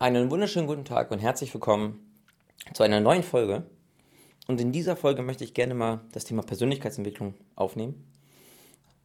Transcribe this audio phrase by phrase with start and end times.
[0.00, 1.98] Einen wunderschönen guten Tag und herzlich willkommen
[2.72, 3.64] zu einer neuen Folge.
[4.46, 8.06] Und in dieser Folge möchte ich gerne mal das Thema Persönlichkeitsentwicklung aufnehmen.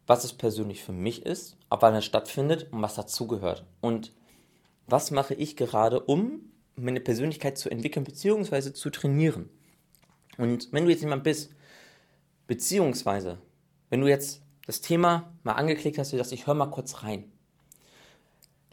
[0.06, 3.66] Was es persönlich für mich ist, ab wann es stattfindet und was dazugehört.
[3.82, 4.14] Und
[4.86, 8.74] was mache ich gerade, um meine Persönlichkeit zu entwickeln bzw.
[8.74, 9.50] zu trainieren.
[10.38, 11.56] Und wenn du jetzt jemand bist,
[12.46, 13.40] beziehungsweise
[13.90, 17.33] wenn du jetzt das Thema mal angeklickt hast, dass ich höre mal kurz rein.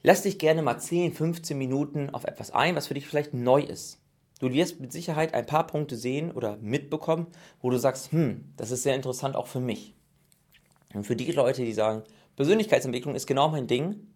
[0.02, 3.60] Lass dich gerne mal 10, 15 Minuten auf etwas ein, was für dich vielleicht neu
[3.60, 3.98] ist.
[4.38, 7.26] Du wirst mit Sicherheit ein paar Punkte sehen oder mitbekommen,
[7.60, 9.94] wo du sagst, hm, das ist sehr interessant auch für mich.
[10.94, 12.02] Und für die Leute, die sagen,
[12.36, 14.06] Persönlichkeitsentwicklung ist genau mein Ding,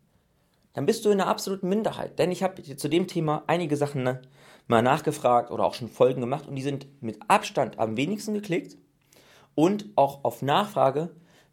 [0.72, 2.18] dann bist du in einer absoluten Minderheit.
[2.18, 4.22] Denn ich habe zu dem Thema einige Sachen ne,
[4.66, 8.78] mal nachgefragt oder auch schon Folgen gemacht und die sind mit Abstand am wenigsten geklickt
[9.54, 11.10] und auch auf Nachfrage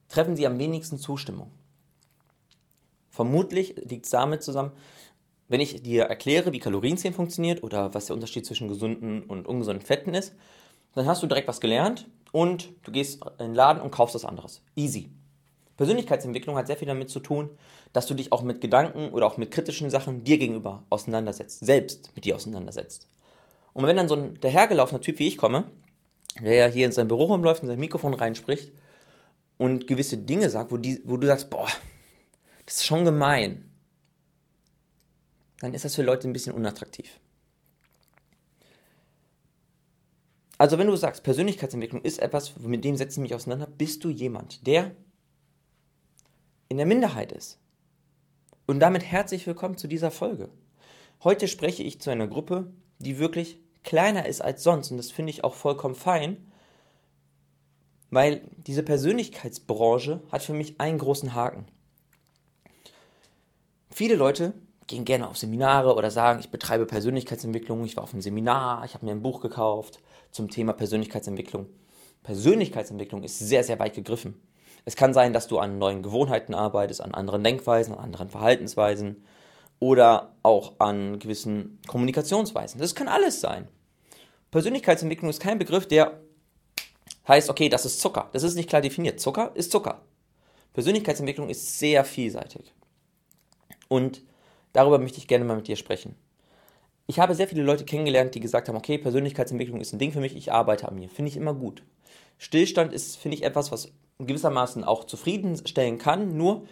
[0.07, 1.51] treffen sie am wenigsten Zustimmung.
[3.11, 4.71] Vermutlich liegt es damit zusammen,
[5.49, 9.85] wenn ich dir erkläre, wie Kalorienzählen funktioniert oder was der Unterschied zwischen gesunden und ungesunden
[9.85, 10.33] Fetten ist,
[10.95, 14.23] dann hast du direkt was gelernt und du gehst in den Laden und kaufst was
[14.23, 14.61] anderes.
[14.75, 15.09] Easy.
[15.75, 17.49] Persönlichkeitsentwicklung hat sehr viel damit zu tun,
[17.91, 22.11] dass du dich auch mit Gedanken oder auch mit kritischen Sachen dir gegenüber auseinandersetzt, selbst
[22.15, 23.07] mit dir auseinandersetzt.
[23.73, 25.65] Und wenn dann so ein dahergelaufener Typ wie ich komme,
[26.41, 28.71] der ja hier in sein Büro rumläuft und sein Mikrofon reinspricht
[29.57, 31.67] und gewisse Dinge sagt, wo, die, wo du sagst, boah,
[32.71, 33.69] ist schon gemein,
[35.59, 37.19] dann ist das für Leute ein bisschen unattraktiv.
[40.57, 44.09] Also wenn du sagst, Persönlichkeitsentwicklung ist etwas, mit dem setze ich mich auseinander, bist du
[44.09, 44.95] jemand, der
[46.69, 47.59] in der Minderheit ist.
[48.67, 50.49] Und damit herzlich willkommen zu dieser Folge.
[51.23, 55.31] Heute spreche ich zu einer Gruppe, die wirklich kleiner ist als sonst und das finde
[55.31, 56.51] ich auch vollkommen fein,
[58.11, 61.65] weil diese Persönlichkeitsbranche hat für mich einen großen Haken.
[63.93, 64.53] Viele Leute
[64.87, 68.93] gehen gerne auf Seminare oder sagen, ich betreibe Persönlichkeitsentwicklung, ich war auf einem Seminar, ich
[68.93, 69.99] habe mir ein Buch gekauft
[70.31, 71.67] zum Thema Persönlichkeitsentwicklung.
[72.23, 74.41] Persönlichkeitsentwicklung ist sehr, sehr weit gegriffen.
[74.85, 79.23] Es kann sein, dass du an neuen Gewohnheiten arbeitest, an anderen Denkweisen, an anderen Verhaltensweisen
[79.79, 82.79] oder auch an gewissen Kommunikationsweisen.
[82.79, 83.67] Das kann alles sein.
[84.51, 86.21] Persönlichkeitsentwicklung ist kein Begriff, der
[87.27, 88.29] heißt, okay, das ist Zucker.
[88.33, 89.19] Das ist nicht klar definiert.
[89.19, 90.01] Zucker ist Zucker.
[90.73, 92.73] Persönlichkeitsentwicklung ist sehr vielseitig.
[93.91, 94.21] Und
[94.71, 96.15] darüber möchte ich gerne mal mit dir sprechen.
[97.07, 100.21] Ich habe sehr viele Leute kennengelernt, die gesagt haben, okay, Persönlichkeitsentwicklung ist ein Ding für
[100.21, 101.09] mich, ich arbeite an mir.
[101.09, 101.83] Finde ich immer gut.
[102.37, 106.37] Stillstand ist, finde ich, etwas, was gewissermaßen auch zufriedenstellen kann.
[106.37, 106.63] Nur,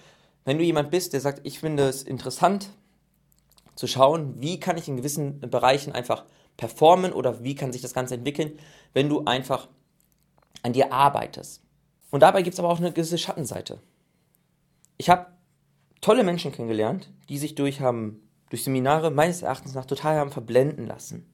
[0.46, 2.70] wenn du jemand bist, der sagt, ich finde es interessant
[3.76, 6.24] zu schauen, wie kann ich in gewissen Bereichen einfach
[6.56, 8.58] performen oder wie kann sich das Ganze entwickeln,
[8.94, 9.68] wenn du einfach
[10.64, 11.64] an dir arbeitest.
[12.12, 13.82] Und dabei gibt es aber auch eine gewisse Schattenseite.
[14.98, 15.28] Ich habe
[16.02, 20.88] tolle Menschen kennengelernt, die sich durch, haben, durch Seminare meines Erachtens nach total haben verblenden
[20.88, 21.26] lassen.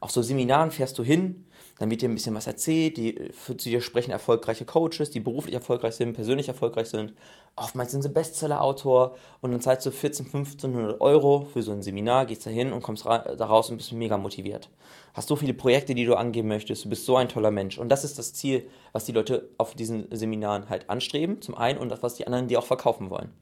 [0.00, 1.46] Auf so Seminaren fährst du hin,
[1.78, 5.54] dann wird dir ein bisschen was erzählt, die, zu dir sprechen erfolgreiche Coaches, die beruflich
[5.54, 7.12] erfolgreich sind, persönlich erfolgreich sind.
[7.54, 12.26] Oftmals sind sie Bestseller-Autor und dann zahlst du 14, 1500 Euro für so ein Seminar,
[12.26, 14.70] gehst da hin und kommst da raus und bist mega motiviert.
[15.12, 17.78] Hast so viele Projekte, die du angehen möchtest, du bist so ein toller Mensch.
[17.78, 21.78] Und das ist das Ziel, was die Leute auf diesen Seminaren halt anstreben, zum einen,
[21.78, 23.32] und das, was die anderen dir auch verkaufen wollen.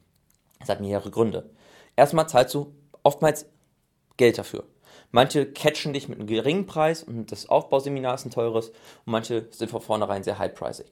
[0.64, 1.50] Das hat mehrere Gründe.
[1.94, 3.46] Erstmal zahlst du oftmals
[4.16, 4.64] Geld dafür.
[5.10, 9.46] Manche catchen dich mit einem geringen Preis und das Aufbauseminar ist ein teures und manche
[9.50, 10.86] sind von vornherein sehr high-pricig.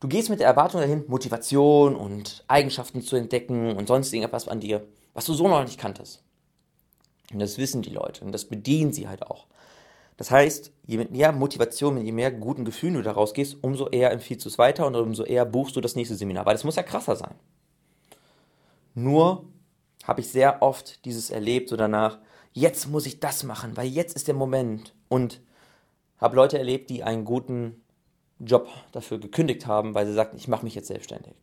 [0.00, 4.60] Du gehst mit der Erwartung dahin, Motivation und Eigenschaften zu entdecken und sonst irgendetwas an
[4.60, 6.22] dir, was du so noch nicht kanntest.
[7.32, 9.46] Und das wissen die Leute und das bedienen sie halt auch.
[10.16, 14.44] Das heißt, je mehr Motivation, je mehr guten Gefühlen du da rausgehst, umso eher empfiehlst
[14.44, 16.82] du es weiter und umso eher buchst du das nächste Seminar, weil das muss ja
[16.82, 17.34] krasser sein.
[18.94, 19.44] Nur
[20.04, 22.18] habe ich sehr oft dieses erlebt, so danach,
[22.52, 24.94] jetzt muss ich das machen, weil jetzt ist der Moment.
[25.08, 25.40] Und
[26.18, 27.82] habe Leute erlebt, die einen guten
[28.38, 31.34] Job dafür gekündigt haben, weil sie sagten, ich mache mich jetzt selbstständig.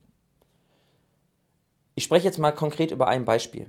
[1.96, 3.68] Ich spreche jetzt mal konkret über ein Beispiel.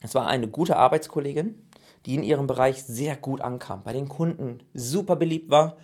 [0.00, 1.66] Es war eine gute Arbeitskollegin,
[2.06, 5.76] die in ihrem Bereich sehr gut ankam, bei den Kunden super beliebt war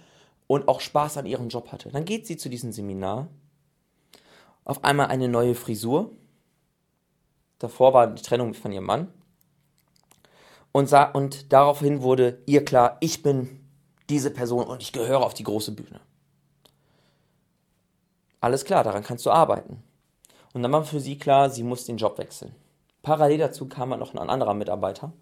[0.47, 1.91] und auch Spaß an ihrem Job hatte.
[1.91, 3.29] Dann geht sie zu diesem Seminar,
[4.65, 6.13] auf einmal eine neue Frisur.
[7.59, 9.09] Davor war die Trennung von ihrem Mann
[10.73, 13.61] und, sah, und daraufhin wurde ihr klar, ich bin
[14.11, 16.01] diese Person und ich gehöre auf die große Bühne.
[18.41, 19.83] Alles klar, daran kannst du arbeiten.
[20.53, 22.55] Und dann war für sie klar, sie muss den Job wechseln.
[23.03, 25.13] Parallel dazu kam noch ein anderer Mitarbeiter,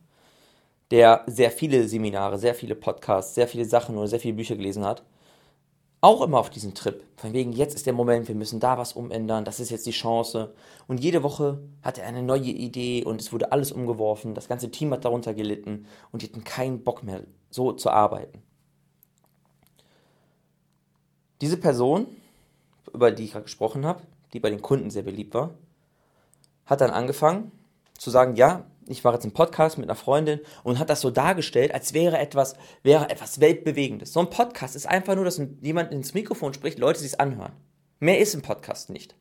[0.90, 4.84] der sehr viele Seminare, sehr viele Podcasts, sehr viele Sachen oder sehr viele Bücher gelesen
[4.84, 5.02] hat.
[6.02, 7.04] Auch immer auf diesen Trip.
[7.16, 9.92] Von wegen, jetzt ist der Moment, wir müssen da was umändern, das ist jetzt die
[9.92, 10.52] Chance.
[10.88, 14.34] Und jede Woche hat er eine neue Idee und es wurde alles umgeworfen.
[14.34, 18.42] Das ganze Team hat darunter gelitten und die hatten keinen Bock mehr, so zu arbeiten.
[21.40, 22.08] Diese Person,
[22.92, 24.02] über die ich gerade gesprochen habe,
[24.32, 25.50] die bei den Kunden sehr beliebt war,
[26.66, 27.52] hat dann angefangen
[27.96, 31.10] zu sagen, ja, ich war jetzt im Podcast mit einer Freundin und hat das so
[31.10, 34.12] dargestellt, als wäre etwas, wäre etwas Weltbewegendes.
[34.12, 37.52] So ein Podcast ist einfach nur, dass jemand ins Mikrofon spricht, Leute sich anhören.
[38.00, 39.14] Mehr ist ein Podcast nicht.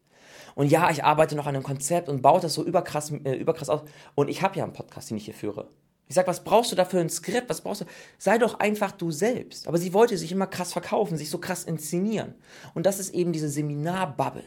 [0.55, 3.69] Und ja, ich arbeite noch an einem Konzept und baue das so überkrass, äh, überkrass
[3.69, 3.81] aus.
[4.15, 5.69] Und ich habe ja einen Podcast, den ich hier führe.
[6.07, 7.49] Ich sage, was brauchst du da für ein Skript?
[7.49, 7.85] Was brauchst du?
[8.17, 9.67] Sei doch einfach du selbst.
[9.67, 12.35] Aber sie wollte sich immer krass verkaufen, sich so krass inszenieren.
[12.73, 14.43] Und das ist eben diese Seminarbubble.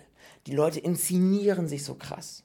[0.47, 2.44] Die Leute inszenieren sich so krass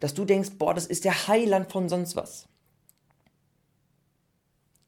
[0.00, 2.48] dass du denkst, boah, das ist der Heiland von sonst was.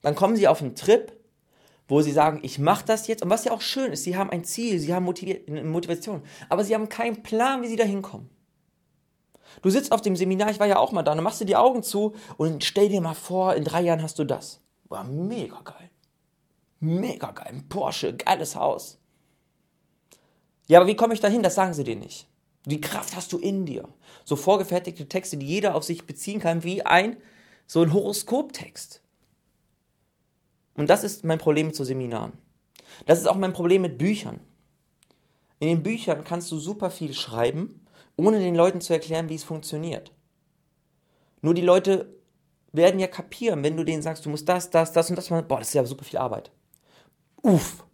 [0.00, 1.12] Dann kommen sie auf einen Trip,
[1.88, 3.22] wo sie sagen, ich mache das jetzt.
[3.22, 6.74] Und was ja auch schön ist, sie haben ein Ziel, sie haben Motivation, aber sie
[6.74, 8.28] haben keinen Plan, wie sie da hinkommen.
[9.62, 11.56] Du sitzt auf dem Seminar, ich war ja auch mal da, dann machst du die
[11.56, 14.60] Augen zu und stell dir mal vor, in drei Jahren hast du das.
[14.88, 15.90] War mega geil.
[16.80, 17.48] Mega geil.
[17.48, 18.98] Ein Porsche, geiles Haus.
[20.68, 21.42] Ja, aber wie komme ich da hin?
[21.42, 22.28] Das sagen sie dir nicht.
[22.68, 23.88] Die Kraft hast du in dir.
[24.24, 27.16] So vorgefertigte Texte, die jeder auf sich beziehen kann, wie ein
[27.66, 29.02] so ein Horoskoptext.
[30.74, 32.32] Und das ist mein Problem zu Seminaren.
[33.06, 34.40] Das ist auch mein Problem mit Büchern.
[35.60, 37.86] In den Büchern kannst du super viel schreiben,
[38.16, 40.12] ohne den Leuten zu erklären, wie es funktioniert.
[41.40, 42.14] Nur die Leute
[42.72, 45.48] werden ja kapieren, wenn du denen sagst, du musst das, das, das und das machen.
[45.48, 46.50] Boah, das ist ja super viel Arbeit.
[47.42, 47.84] Uff,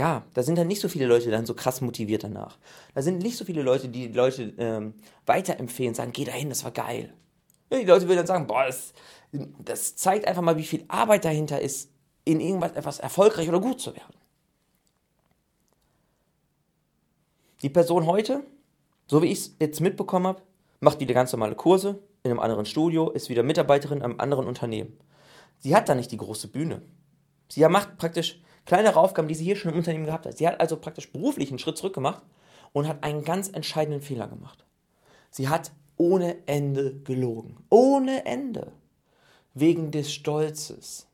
[0.00, 2.56] ja, da sind dann nicht so viele Leute dann so krass motiviert danach.
[2.94, 4.94] Da sind nicht so viele Leute, die Leute ähm,
[5.26, 7.12] weiterempfehlen, sagen, geh dahin, das war geil.
[7.70, 8.94] Ja, die Leute würden dann sagen, boah, das,
[9.62, 11.90] das zeigt einfach mal, wie viel Arbeit dahinter ist,
[12.24, 14.14] in irgendwas etwas erfolgreich oder gut zu werden.
[17.60, 18.42] Die Person heute,
[19.06, 20.40] so wie ich es jetzt mitbekommen habe,
[20.80, 24.46] macht wieder ganz normale Kurse in einem anderen Studio, ist wieder Mitarbeiterin in einem anderen
[24.46, 24.96] Unternehmen.
[25.58, 26.80] Sie hat da nicht die große Bühne.
[27.50, 30.38] Sie macht praktisch kleinere Aufgaben, die sie hier schon im Unternehmen gehabt hat.
[30.38, 32.22] Sie hat also praktisch beruflich einen Schritt zurück gemacht
[32.72, 34.64] und hat einen ganz entscheidenden Fehler gemacht.
[35.30, 37.58] Sie hat ohne Ende gelogen.
[37.68, 38.72] Ohne Ende.
[39.54, 41.06] Wegen des Stolzes.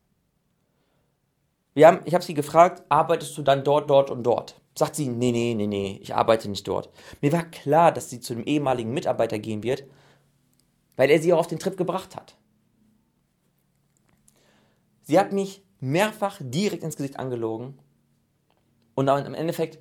[1.75, 4.61] Wir haben, ich habe sie gefragt, arbeitest du dann dort, dort und dort?
[4.75, 6.91] Sagt sie, nee, nee, nee, nee, ich arbeite nicht dort.
[7.21, 9.85] Mir war klar, dass sie zu dem ehemaligen Mitarbeiter gehen wird,
[10.97, 12.37] weil er sie auch auf den Trip gebracht hat.
[15.03, 17.79] Sie hat mich mehrfach direkt ins Gesicht angelogen.
[18.95, 19.79] Und dann im Endeffekt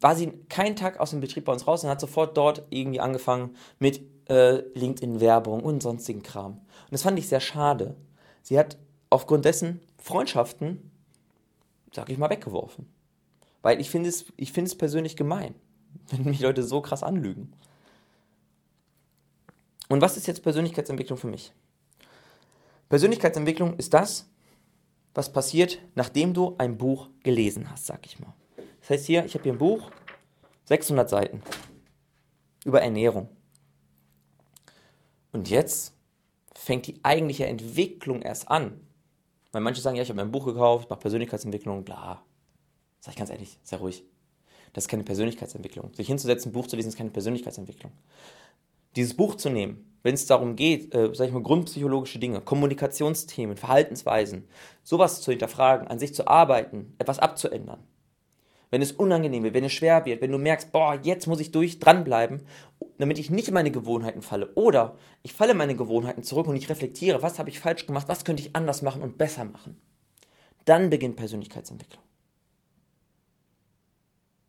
[0.00, 3.00] war sie keinen Tag aus dem Betrieb bei uns raus und hat sofort dort irgendwie
[3.00, 6.52] angefangen mit äh, LinkedIn-Werbung und sonstigen Kram.
[6.54, 7.96] Und das fand ich sehr schade.
[8.42, 8.78] Sie hat
[9.10, 10.90] aufgrund dessen Freundschaften,
[11.92, 12.86] sag ich mal, weggeworfen.
[13.62, 15.54] Weil ich finde es, ich finde es persönlich gemein,
[16.10, 17.52] wenn mich Leute so krass anlügen.
[19.88, 21.52] Und was ist jetzt Persönlichkeitsentwicklung für mich?
[22.88, 24.26] Persönlichkeitsentwicklung ist das,
[25.14, 28.32] was passiert, nachdem du ein Buch gelesen hast, sag ich mal.
[28.80, 29.90] Das heißt hier, ich habe hier ein Buch,
[30.64, 31.42] 600 Seiten
[32.64, 33.28] über Ernährung.
[35.32, 35.94] Und jetzt
[36.54, 38.80] fängt die eigentliche Entwicklung erst an.
[39.50, 42.24] Weil manche sagen, ja, ich habe ein Buch gekauft, mache Persönlichkeitsentwicklung, bla.
[43.00, 44.04] Sag ich ganz ehrlich, sehr ruhig.
[44.72, 45.92] Das ist keine Persönlichkeitsentwicklung.
[45.94, 47.92] Sich hinzusetzen, ein Buch zu lesen, ist keine Persönlichkeitsentwicklung.
[48.96, 53.56] Dieses Buch zu nehmen, wenn es darum geht, äh, sag ich mal, grundpsychologische Dinge, Kommunikationsthemen,
[53.56, 54.48] Verhaltensweisen,
[54.82, 57.80] sowas zu hinterfragen, an sich zu arbeiten, etwas abzuändern.
[58.70, 61.52] Wenn es unangenehm wird, wenn es schwer wird, wenn du merkst, boah, jetzt muss ich
[61.52, 62.40] durch dranbleiben,
[62.98, 64.54] damit ich nicht in meine Gewohnheiten falle.
[64.54, 68.08] Oder ich falle in meine Gewohnheiten zurück und ich reflektiere, was habe ich falsch gemacht,
[68.08, 69.78] was könnte ich anders machen und besser machen.
[70.64, 72.02] Dann beginnt Persönlichkeitsentwicklung.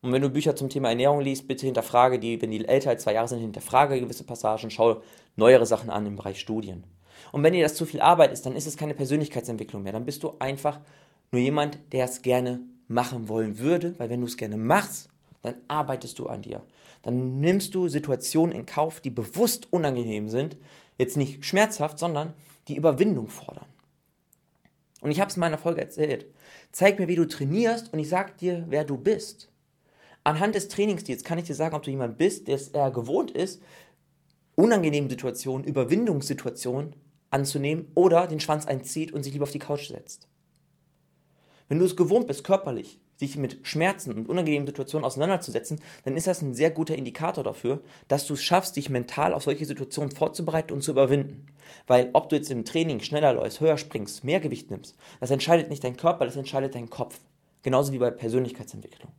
[0.04, 3.04] Und wenn du Bücher zum Thema Ernährung liest, bitte hinterfrage die, wenn die älter als
[3.04, 5.02] zwei Jahre sind, hinterfrage gewisse Passagen, schau
[5.38, 6.84] neuere Sachen an im Bereich Studien.
[7.32, 9.94] Und wenn dir das zu viel Arbeit ist, dann ist es keine Persönlichkeitsentwicklung mehr.
[9.94, 10.82] Dann bist du einfach
[11.32, 15.08] nur jemand, der es gerne machen wollen würde, weil wenn du es gerne machst,
[15.42, 16.62] dann arbeitest du an dir.
[17.02, 20.58] Dann nimmst du Situationen in Kauf, die bewusst unangenehm sind,
[20.98, 22.34] jetzt nicht schmerzhaft, sondern
[22.68, 23.68] die Überwindung fordern.
[25.00, 26.26] Und ich habe es in meiner Folge erzählt.
[26.74, 29.50] Zeig mir, wie du trainierst und ich sag dir, wer du bist.
[30.24, 33.32] Anhand des Trainingsstils kann ich dir sagen, ob du jemand bist, der es eher gewohnt
[33.32, 33.62] ist,
[34.56, 36.96] unangenehme Situationen, Überwindungssituationen
[37.30, 40.28] anzunehmen oder den Schwanz einzieht und sich lieber auf die Couch setzt.
[41.68, 46.28] Wenn du es gewohnt bist, körperlich sich mit Schmerzen und unangenehmen Situationen auseinanderzusetzen, dann ist
[46.28, 50.12] das ein sehr guter Indikator dafür, dass du es schaffst, dich mental auf solche Situationen
[50.12, 51.48] vorzubereiten und zu überwinden.
[51.88, 55.70] Weil ob du jetzt im Training schneller läufst, höher springst, mehr Gewicht nimmst, das entscheidet
[55.70, 57.20] nicht dein Körper, das entscheidet dein Kopf.
[57.62, 59.12] Genauso wie bei Persönlichkeitsentwicklung.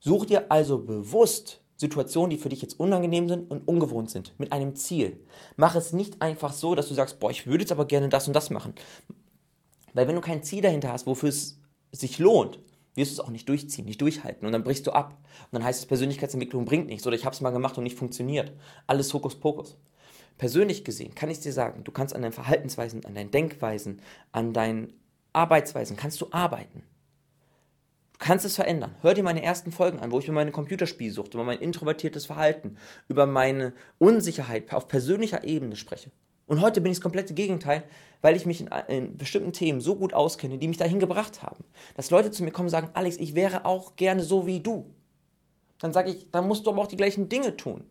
[0.00, 4.52] Such dir also bewusst Situationen, die für dich jetzt unangenehm sind und ungewohnt sind, mit
[4.52, 5.20] einem Ziel.
[5.56, 8.26] Mach es nicht einfach so, dass du sagst, boah, ich würde jetzt aber gerne das
[8.26, 8.74] und das machen.
[9.94, 11.60] Weil wenn du kein Ziel dahinter hast, wofür es
[11.92, 12.58] sich lohnt,
[12.94, 15.16] wirst du es auch nicht durchziehen, nicht durchhalten und dann brichst du ab.
[15.50, 17.96] Und dann heißt es, Persönlichkeitsentwicklung bringt nichts oder ich habe es mal gemacht und nicht
[17.96, 18.52] funktioniert.
[18.86, 19.76] Alles Hokuspokus.
[20.36, 24.02] Persönlich gesehen kann ich dir sagen, du kannst an deinen Verhaltensweisen, an deinen Denkweisen,
[24.32, 24.92] an deinen
[25.32, 26.82] Arbeitsweisen, kannst du arbeiten.
[28.18, 28.96] Du kannst es verändern.
[29.00, 32.76] Hör dir meine ersten Folgen an, wo ich über meine Computerspielsucht, über mein introvertiertes Verhalten,
[33.06, 36.10] über meine Unsicherheit auf persönlicher Ebene spreche.
[36.46, 37.84] Und heute bin ich das komplette Gegenteil,
[38.20, 41.62] weil ich mich in, in, bestimmten Themen so gut auskenne, die mich dahin gebracht haben.
[41.94, 44.92] Dass Leute zu mir kommen und sagen, Alex, ich wäre auch gerne so wie du.
[45.78, 47.84] Dann sage ich, dann musst du aber auch die gleichen Dinge tun.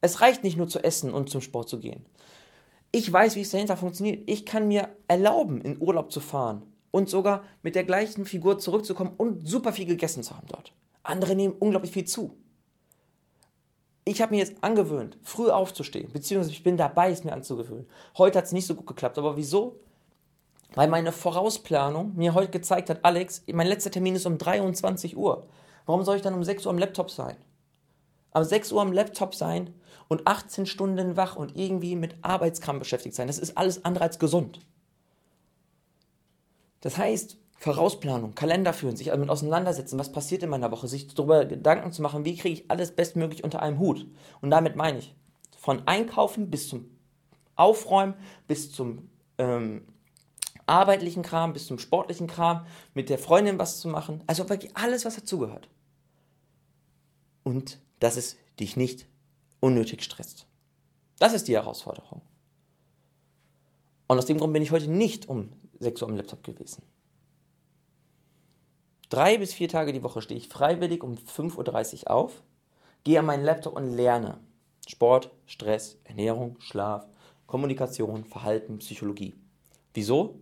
[0.00, 2.04] Es reicht nicht nur zu essen und zum Sport zu gehen.
[2.90, 4.28] Ich weiß, wie es dahinter funktioniert.
[4.28, 9.14] Ich kann mir erlauben, in Urlaub zu fahren und sogar mit der gleichen Figur zurückzukommen
[9.16, 10.72] und super viel gegessen zu haben dort.
[11.02, 12.36] Andere nehmen unglaublich viel zu
[14.10, 17.86] ich habe mir jetzt angewöhnt, früh aufzustehen, beziehungsweise ich bin dabei, es mir anzugewöhnen.
[18.18, 19.76] Heute hat es nicht so gut geklappt, aber wieso?
[20.74, 25.46] Weil meine Vorausplanung mir heute gezeigt hat, Alex, mein letzter Termin ist um 23 Uhr.
[25.86, 27.36] Warum soll ich dann um 6 Uhr am Laptop sein?
[28.32, 29.74] Am 6 Uhr am Laptop sein
[30.08, 34.18] und 18 Stunden wach und irgendwie mit Arbeitskram beschäftigt sein, das ist alles andere als
[34.18, 34.60] gesund.
[36.80, 41.44] Das heißt, Vorausplanung, Kalender führen, sich damit auseinandersetzen, was passiert in meiner Woche, sich darüber
[41.44, 44.06] Gedanken zu machen, wie kriege ich alles bestmöglich unter einem Hut.
[44.40, 45.14] Und damit meine ich,
[45.58, 46.88] von Einkaufen bis zum
[47.56, 48.14] Aufräumen,
[48.48, 49.86] bis zum ähm,
[50.64, 54.24] arbeitlichen Kram, bis zum sportlichen Kram, mit der Freundin was zu machen.
[54.26, 55.68] Also wirklich alles, was dazugehört.
[57.42, 59.06] Und dass es dich nicht
[59.60, 60.46] unnötig stresst.
[61.18, 62.22] Das ist die Herausforderung.
[64.10, 66.82] Und aus dem Grund bin ich heute nicht um 6 Uhr am Laptop gewesen.
[69.08, 72.42] Drei bis vier Tage die Woche stehe ich freiwillig um 5.30 Uhr auf,
[73.04, 74.40] gehe an meinen Laptop und lerne.
[74.88, 77.06] Sport, Stress, Ernährung, Schlaf,
[77.46, 79.36] Kommunikation, Verhalten, Psychologie.
[79.94, 80.40] Wieso?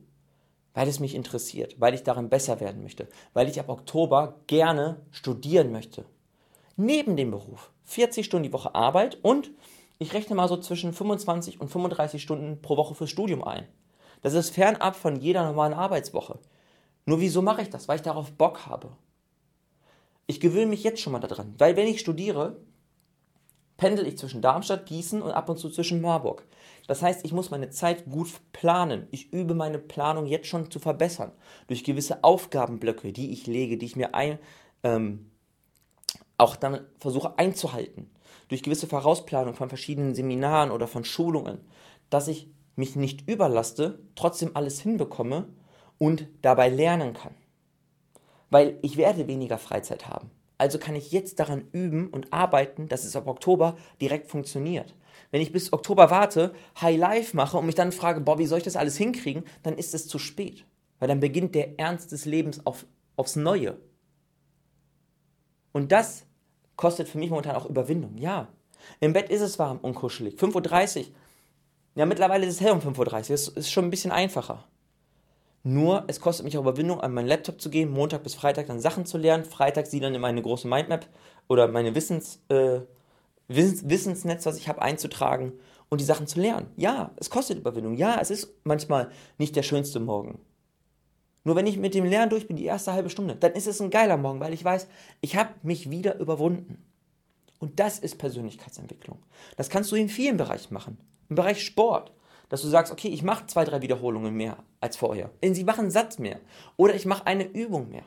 [0.72, 5.02] Weil es mich interessiert, weil ich darin besser werden möchte, weil ich ab Oktober gerne
[5.10, 6.06] studieren möchte.
[6.76, 7.70] Neben dem Beruf.
[7.84, 9.50] 40 Stunden die Woche Arbeit und
[9.98, 13.66] ich rechne mal so zwischen 25 und 35 Stunden pro Woche fürs Studium ein.
[14.22, 16.38] Das ist fernab von jeder normalen Arbeitswoche.
[17.04, 17.88] Nur wieso mache ich das?
[17.88, 18.90] Weil ich darauf Bock habe.
[20.26, 22.56] Ich gewöhne mich jetzt schon mal daran, weil wenn ich studiere,
[23.78, 26.46] pendel ich zwischen Darmstadt, Gießen und ab und zu zwischen Marburg.
[26.86, 29.06] Das heißt, ich muss meine Zeit gut planen.
[29.10, 31.32] Ich übe meine Planung jetzt schon zu verbessern.
[31.68, 34.38] Durch gewisse Aufgabenblöcke, die ich lege, die ich mir ein,
[34.82, 35.30] ähm,
[36.38, 38.11] auch dann versuche einzuhalten.
[38.49, 41.59] Durch gewisse Vorausplanung von verschiedenen Seminaren oder von Schulungen,
[42.09, 45.49] dass ich mich nicht überlaste, trotzdem alles hinbekomme
[45.99, 47.35] und dabei lernen kann.
[48.50, 50.30] Weil ich werde weniger Freizeit haben.
[50.57, 54.95] Also kann ich jetzt daran üben und arbeiten, dass es ab Oktober direkt funktioniert.
[55.30, 58.59] Wenn ich bis Oktober warte, High Life mache und mich dann frage, boah, wie soll
[58.59, 60.64] ich das alles hinkriegen, dann ist es zu spät.
[60.99, 63.78] Weil dann beginnt der Ernst des Lebens auf, aufs Neue.
[65.73, 66.26] Und das
[66.78, 68.16] kostet für mich momentan auch Überwindung.
[68.16, 68.49] Ja,
[69.00, 70.37] im Bett ist es warm und kuschelig.
[70.40, 71.04] 5.30 Uhr.
[71.97, 73.28] Ja, mittlerweile ist es hell um 5.30 Uhr.
[73.28, 74.64] Das ist schon ein bisschen einfacher.
[75.64, 78.80] Nur, es kostet mich auch Überwindung, an meinen Laptop zu gehen, Montag bis Freitag dann
[78.80, 81.06] Sachen zu lernen, Freitag sie dann in meine große Mindmap
[81.49, 82.80] oder meine Wissens, äh,
[83.49, 85.52] Wissens, Wissensnetz, was ich habe, einzutragen
[85.88, 86.70] und die Sachen zu lernen.
[86.76, 87.97] Ja, es kostet Überwindung.
[87.97, 90.38] Ja, es ist manchmal nicht der schönste Morgen.
[91.45, 93.80] Nur wenn ich mit dem Lernen durch bin, die erste halbe Stunde, dann ist es
[93.80, 94.88] ein geiler Morgen, weil ich weiß,
[95.21, 96.85] ich habe mich wieder überwunden.
[97.59, 99.18] Und das ist Persönlichkeitsentwicklung.
[99.57, 100.99] Das kannst du in vielen Bereichen machen.
[101.28, 102.12] Im Bereich Sport,
[102.49, 105.30] dass du sagst, okay, ich mache zwei, drei Wiederholungen mehr als vorher.
[105.42, 106.40] Denn sie machen einen Satz mehr.
[106.76, 108.04] Oder ich mache eine Übung mehr.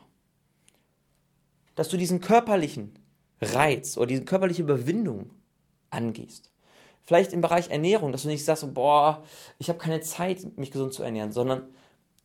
[1.76, 2.98] Dass du diesen körperlichen
[3.42, 5.32] Reiz oder diese körperliche Überwindung
[5.90, 6.52] angehst.
[7.04, 9.24] Vielleicht im Bereich Ernährung, dass du nicht sagst, boah,
[9.58, 11.64] ich habe keine Zeit, mich gesund zu ernähren, sondern,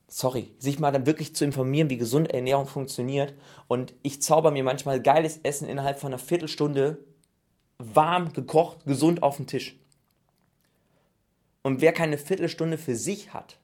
[0.09, 3.35] sorry, sich mal dann wirklich zu informieren, wie gesund Ernährung funktioniert.
[3.69, 6.99] Und ich zauber mir manchmal geiles Essen innerhalb von einer Viertelstunde
[7.79, 9.79] warm gekocht, gesund auf den Tisch.
[11.63, 13.59] Und wer keine Viertelstunde für sich hat,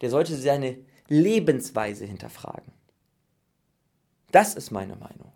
[0.00, 0.76] der sollte seine
[1.08, 2.72] Lebensweise hinterfragen.
[4.30, 5.32] Das ist meine Meinung.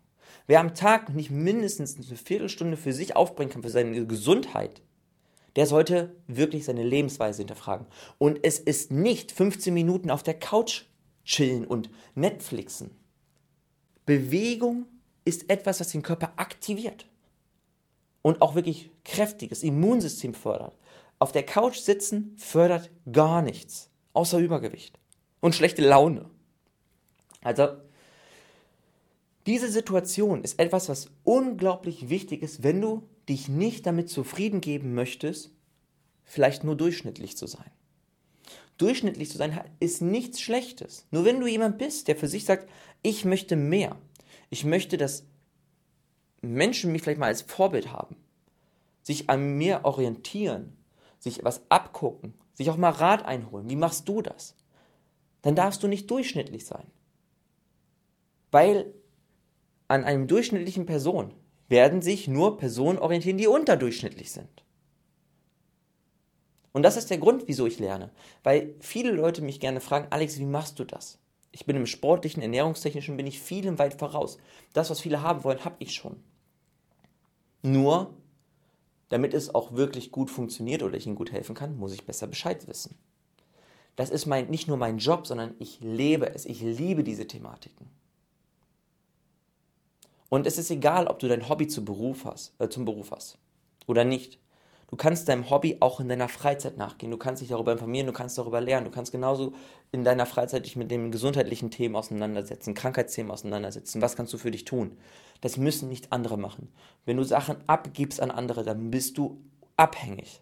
[0.46, 4.82] Wer am Tag nicht mindestens eine Viertelstunde für sich aufbringen kann, für seine Gesundheit,
[5.56, 7.86] der sollte wirklich seine Lebensweise hinterfragen.
[8.18, 10.84] Und es ist nicht 15 Minuten auf der Couch
[11.24, 12.90] chillen und Netflixen.
[14.04, 14.86] Bewegung
[15.24, 17.06] ist etwas, was den Körper aktiviert
[18.22, 20.76] und auch wirklich kräftiges Immunsystem fördert.
[21.18, 24.98] Auf der Couch sitzen fördert gar nichts, außer Übergewicht
[25.40, 26.30] und schlechte Laune.
[27.42, 27.68] Also,
[29.46, 34.94] Diese Situation ist etwas, was unglaublich wichtig ist, wenn du dich nicht damit zufrieden geben
[34.94, 35.50] möchtest,
[36.24, 37.70] vielleicht nur durchschnittlich zu sein.
[38.78, 41.06] Durchschnittlich zu sein ist nichts Schlechtes.
[41.10, 42.68] Nur wenn du jemand bist, der für sich sagt,
[43.02, 43.96] ich möchte mehr.
[44.50, 45.24] Ich möchte, dass
[46.42, 48.16] Menschen mich vielleicht mal als Vorbild haben,
[49.02, 50.76] sich an mir orientieren,
[51.18, 53.70] sich was abgucken, sich auch mal Rat einholen.
[53.70, 54.54] Wie machst du das?
[55.42, 56.86] Dann darfst du nicht durchschnittlich sein.
[58.50, 58.92] Weil
[59.88, 61.32] an einem durchschnittlichen Person
[61.68, 64.64] werden sich nur Personen orientieren, die unterdurchschnittlich sind.
[66.72, 68.10] Und das ist der Grund, wieso ich lerne.
[68.42, 71.18] Weil viele Leute mich gerne fragen, Alex, wie machst du das?
[71.50, 74.36] Ich bin im sportlichen, ernährungstechnischen, bin ich vielen weit voraus.
[74.74, 76.22] Das, was viele haben wollen, habe ich schon.
[77.62, 78.14] Nur,
[79.08, 82.26] damit es auch wirklich gut funktioniert oder ich ihnen gut helfen kann, muss ich besser
[82.26, 82.98] Bescheid wissen.
[83.96, 86.44] Das ist mein, nicht nur mein Job, sondern ich lebe es.
[86.44, 87.88] Ich liebe diese Thematiken.
[90.28, 93.38] Und es ist egal, ob du dein Hobby zu Beruf hast, äh, zum Beruf hast
[93.86, 94.38] oder nicht.
[94.88, 97.10] Du kannst deinem Hobby auch in deiner Freizeit nachgehen.
[97.10, 98.84] Du kannst dich darüber informieren, du kannst darüber lernen.
[98.84, 99.52] Du kannst genauso
[99.90, 104.00] in deiner Freizeit dich mit den gesundheitlichen Themen auseinandersetzen, Krankheitsthemen auseinandersetzen.
[104.00, 104.96] Was kannst du für dich tun?
[105.40, 106.72] Das müssen nicht andere machen.
[107.04, 109.40] Wenn du Sachen abgibst an andere, dann bist du
[109.76, 110.40] abhängig.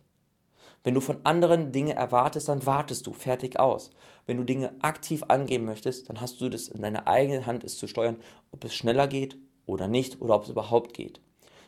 [0.82, 3.90] Wenn du von anderen Dinge erwartest, dann wartest du fertig aus.
[4.26, 7.78] Wenn du Dinge aktiv angeben möchtest, dann hast du das in deiner eigenen Hand, es
[7.78, 8.18] zu steuern,
[8.52, 11.20] ob es schneller geht oder nicht oder ob es überhaupt geht.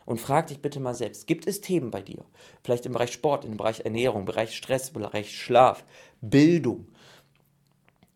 [0.05, 2.23] Und frag dich bitte mal selbst, gibt es Themen bei dir?
[2.63, 5.83] Vielleicht im Bereich Sport, im Bereich Ernährung, Bereich Stress, Bereich Schlaf,
[6.21, 6.87] Bildung,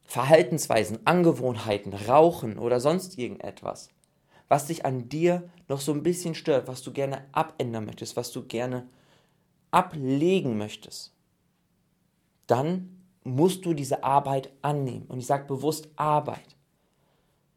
[0.06, 3.90] Verhaltensweisen, Angewohnheiten, Rauchen oder sonst irgendetwas,
[4.48, 8.32] was dich an dir noch so ein bisschen stört, was du gerne abändern möchtest, was
[8.32, 8.88] du gerne
[9.72, 11.14] ablegen möchtest,
[12.48, 15.06] dann musst du diese Arbeit annehmen.
[15.08, 16.56] Und ich sage bewusst Arbeit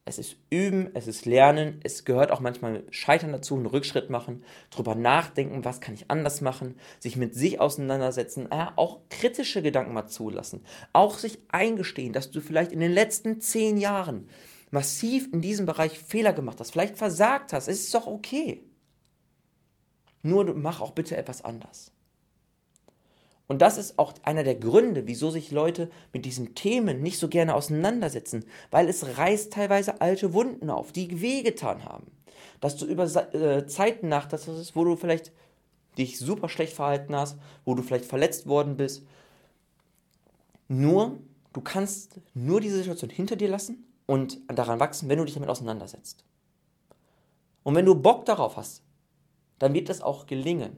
[0.07, 4.45] es ist Üben, es ist Lernen, es gehört auch manchmal Scheitern dazu, einen Rückschritt machen,
[4.71, 9.95] drüber nachdenken, was kann ich anders machen, sich mit sich auseinandersetzen, äh, auch kritische Gedanken
[9.95, 14.29] mal zulassen, auch sich eingestehen, dass du vielleicht in den letzten zehn Jahren
[14.71, 18.63] massiv in diesem Bereich Fehler gemacht hast, vielleicht versagt hast, es ist doch okay.
[20.23, 21.94] Nur mach auch bitte etwas anders.
[23.47, 27.29] Und das ist auch einer der Gründe, wieso sich Leute mit diesen Themen nicht so
[27.29, 32.07] gerne auseinandersetzen, weil es reißt teilweise alte Wunden auf, die wehgetan haben.
[32.61, 33.05] Dass du über
[33.35, 35.33] äh, Zeiten nachdachtest, wo du vielleicht
[35.99, 39.05] dich super schlecht verhalten hast, wo du vielleicht verletzt worden bist.
[40.69, 41.19] Nur,
[41.53, 45.51] du kannst nur diese Situation hinter dir lassen und daran wachsen, wenn du dich damit
[45.51, 46.25] auseinandersetzt.
[47.63, 48.83] Und wenn du Bock darauf hast,
[49.59, 50.77] dann wird das auch gelingen.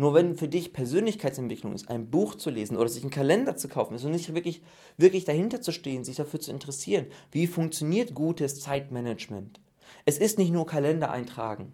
[0.00, 3.68] Nur wenn für dich Persönlichkeitsentwicklung ist, ein Buch zu lesen oder sich einen Kalender zu
[3.68, 4.62] kaufen ist und nicht wirklich,
[4.96, 9.60] wirklich dahinter zu stehen, sich dafür zu interessieren, wie funktioniert gutes Zeitmanagement.
[10.04, 11.72] Es ist nicht nur Kalender eintragen,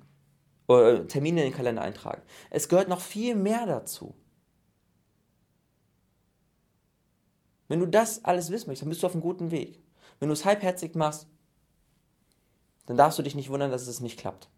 [0.66, 2.22] oder Termine in den Kalender eintragen.
[2.48, 4.14] Es gehört noch viel mehr dazu.
[7.68, 9.82] Wenn du das alles wissen möchtest, dann bist du auf einem guten Weg.
[10.18, 11.26] Wenn du es halbherzig machst,
[12.87, 14.48] dann darfst du dich nicht wundern, dass es nicht klappt.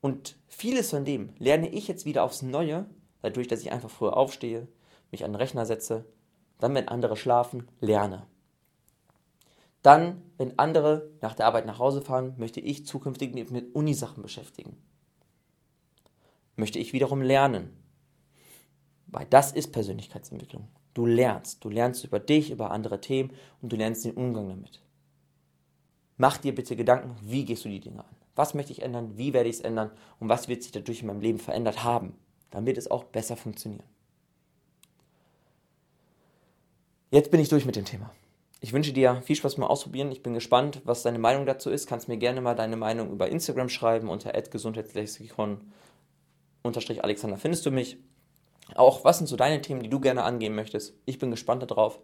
[0.00, 2.86] Und vieles von dem lerne ich jetzt wieder aufs Neue,
[3.22, 4.66] dadurch, dass ich einfach früher aufstehe,
[5.10, 6.06] mich an den Rechner setze,
[6.58, 8.26] dann, wenn andere schlafen, lerne.
[9.82, 14.22] Dann, wenn andere nach der Arbeit nach Hause fahren, möchte ich zukünftig mich mit Unisachen
[14.22, 14.76] beschäftigen.
[16.56, 17.70] Möchte ich wiederum lernen.
[19.06, 20.68] Weil das ist Persönlichkeitsentwicklung.
[20.92, 21.64] Du lernst.
[21.64, 23.32] Du lernst über dich, über andere Themen
[23.62, 24.82] und du lernst den Umgang damit.
[26.20, 28.16] Mach dir bitte Gedanken, wie gehst du die Dinge an?
[28.36, 29.16] Was möchte ich ändern?
[29.16, 29.90] Wie werde ich es ändern?
[30.18, 32.12] Und was wird sich dadurch in meinem Leben verändert haben?
[32.50, 33.86] Dann wird es auch besser funktionieren.
[37.10, 38.10] Jetzt bin ich durch mit dem Thema.
[38.60, 40.12] Ich wünsche dir viel Spaß beim Ausprobieren.
[40.12, 41.86] Ich bin gespannt, was deine Meinung dazu ist.
[41.86, 44.10] Kannst mir gerne mal deine Meinung über Instagram schreiben.
[44.10, 45.72] Unter gesundheitslexikon
[46.62, 47.96] Alexander findest du mich.
[48.74, 50.92] Auch was sind so deine Themen, die du gerne angehen möchtest?
[51.06, 51.98] Ich bin gespannt darauf.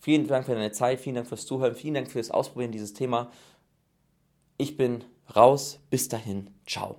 [0.00, 3.30] Vielen Dank für deine Zeit, vielen Dank fürs Zuhören, vielen Dank fürs Ausprobieren dieses Thema.
[4.60, 5.80] Ich bin raus.
[5.88, 6.50] Bis dahin.
[6.66, 6.98] Ciao.